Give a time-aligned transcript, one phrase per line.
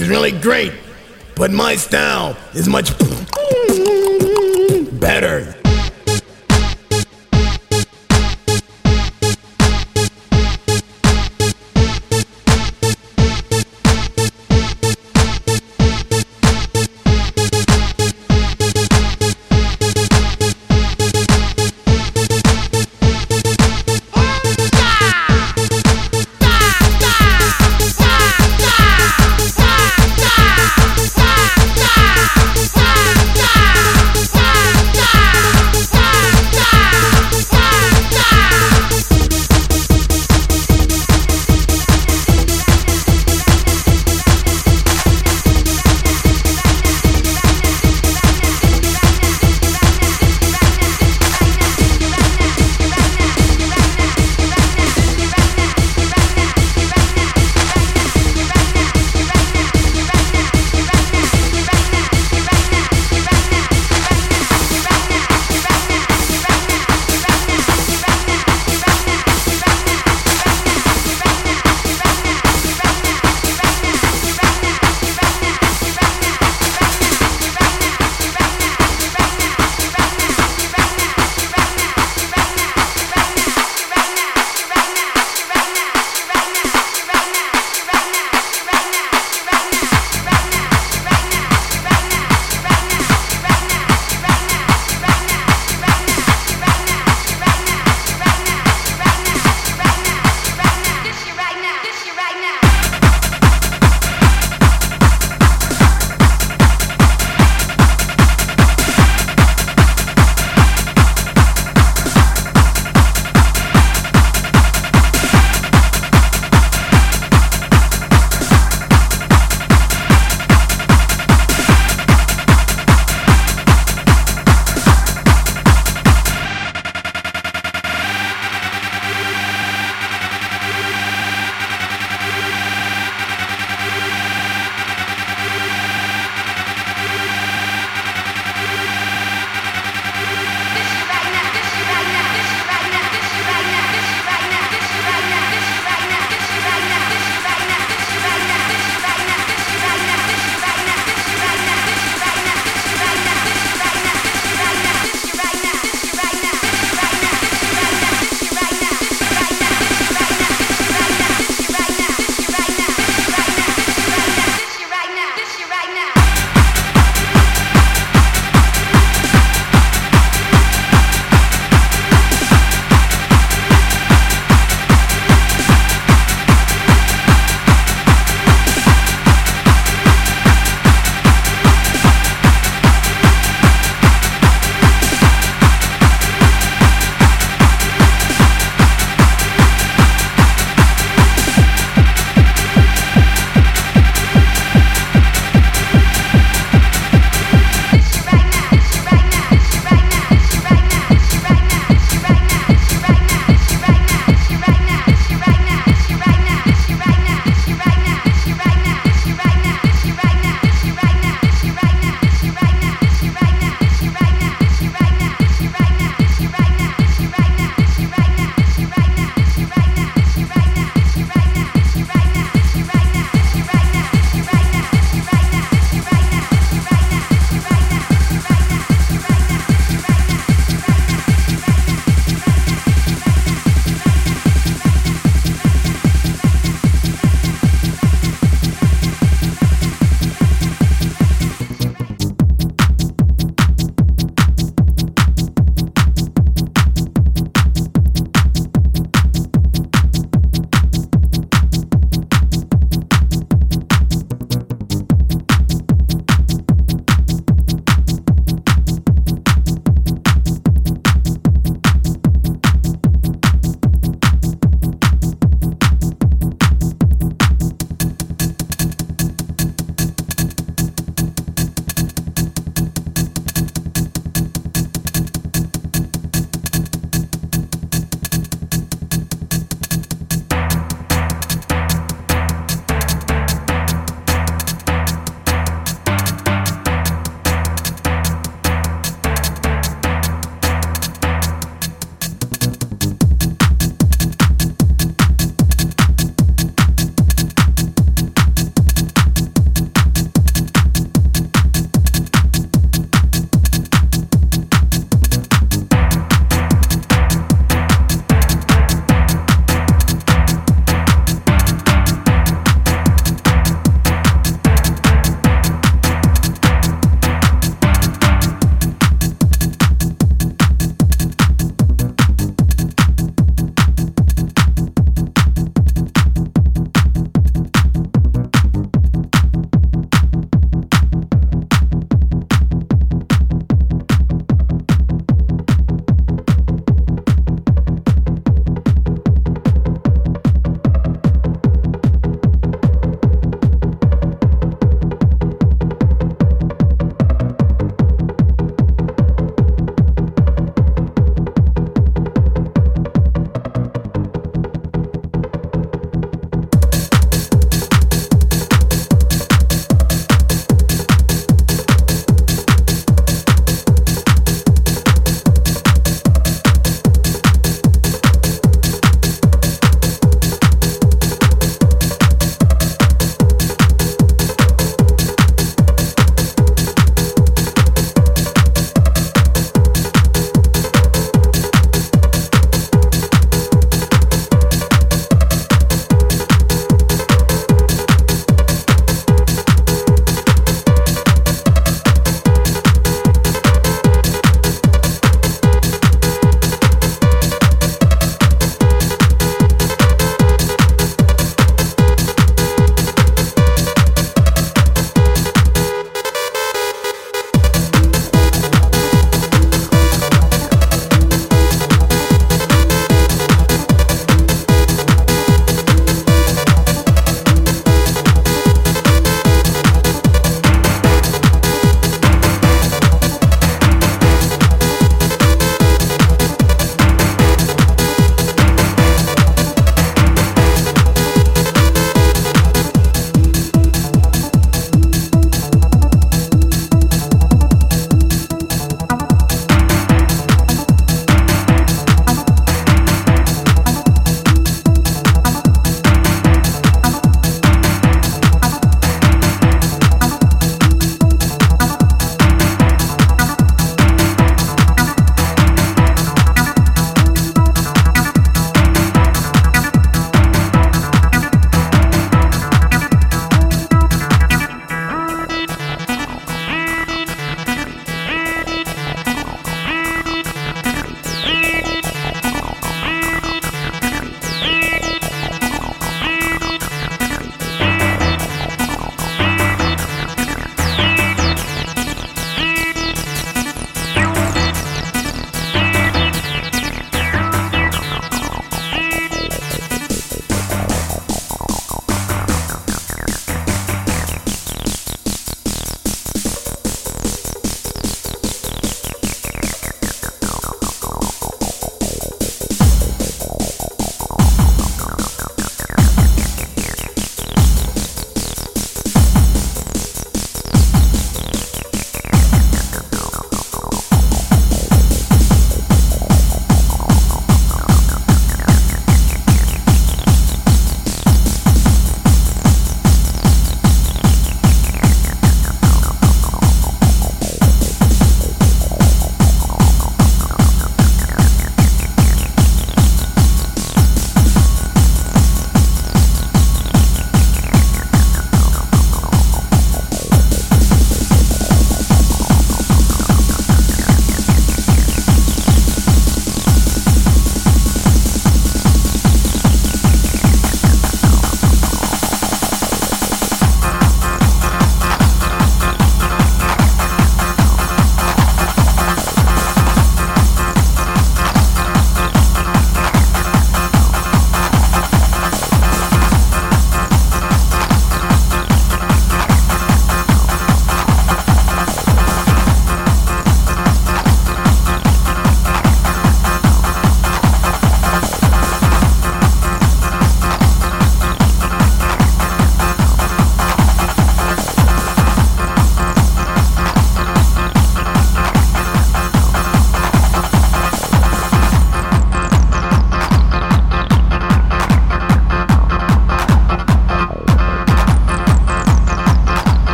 [0.00, 0.72] is really great,
[1.34, 2.96] but my style is much
[5.00, 5.57] better.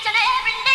[0.00, 0.67] each and every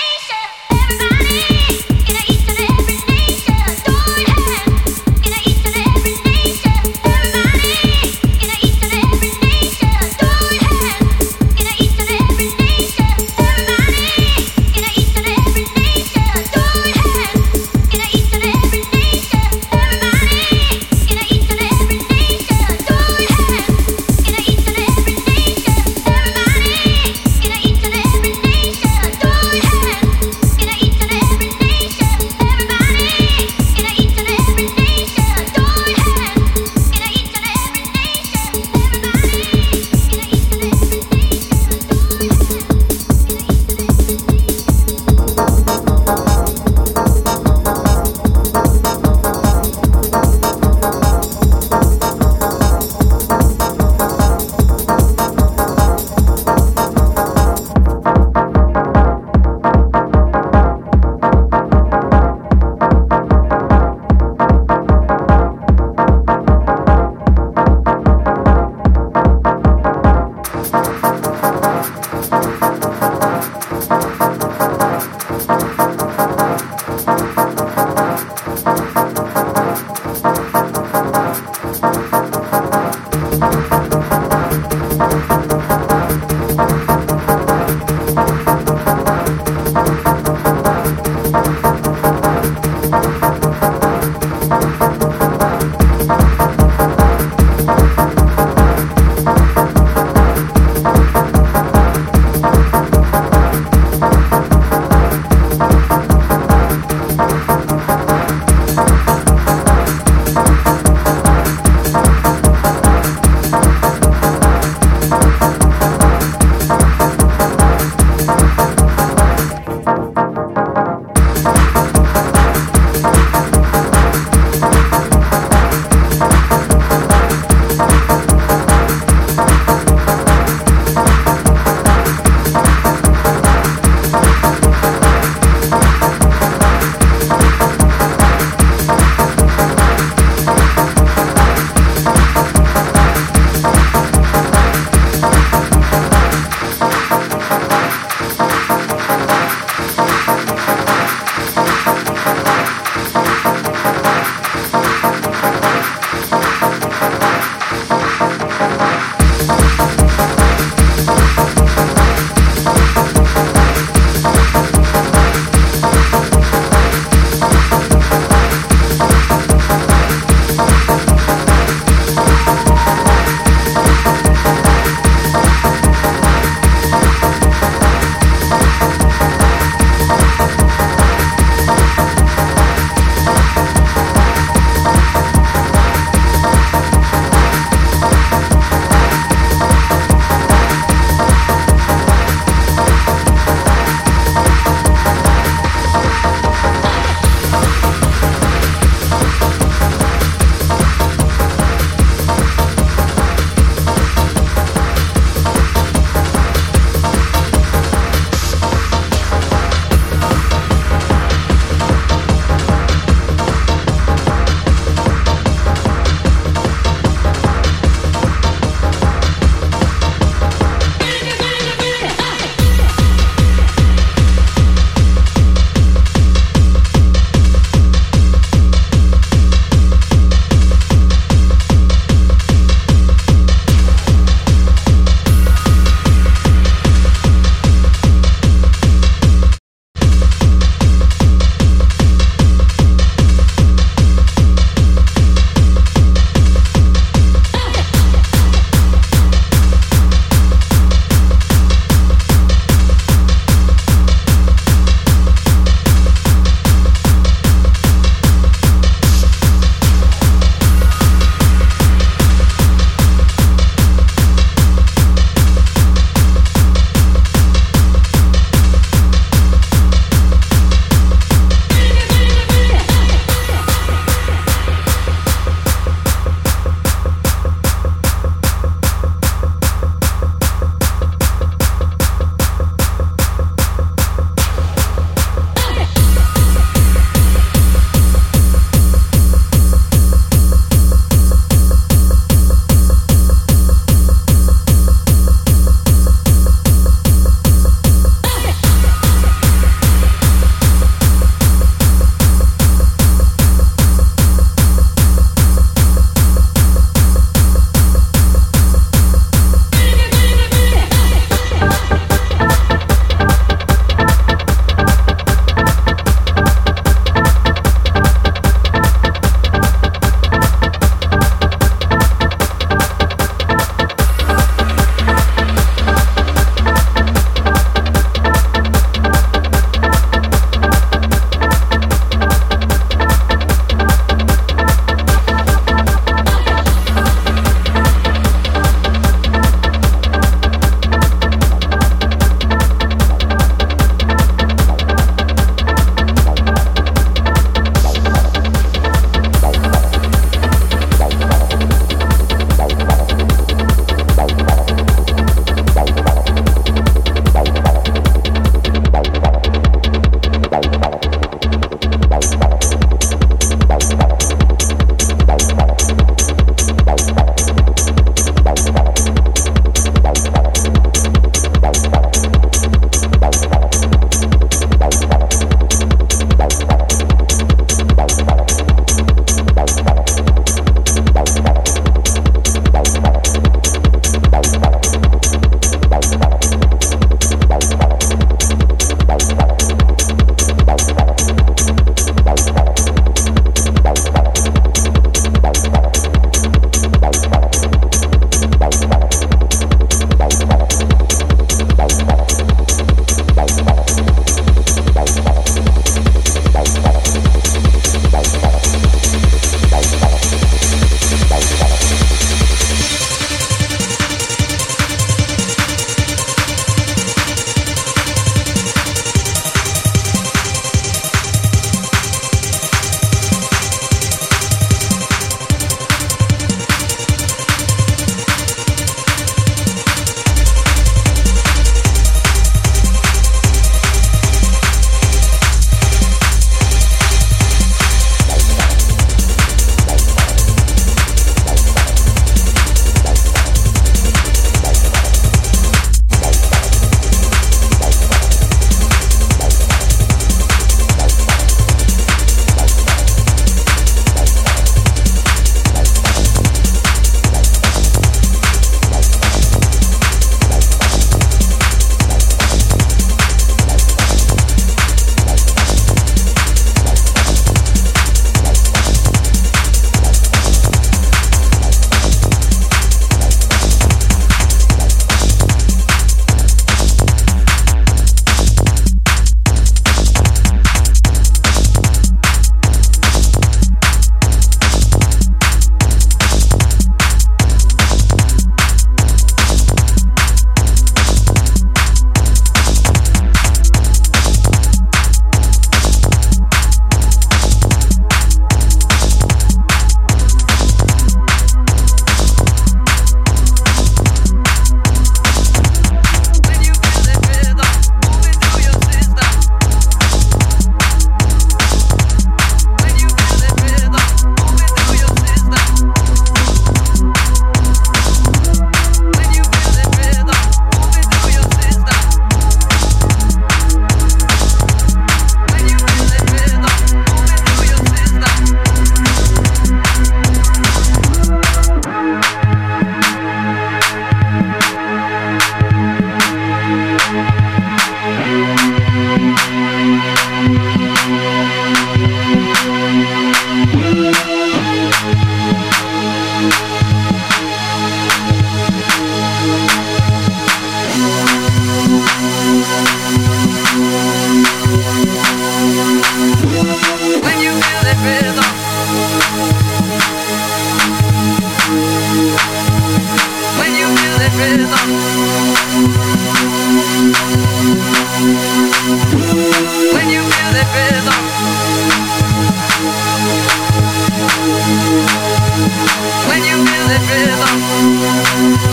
[577.10, 578.73] rhythm.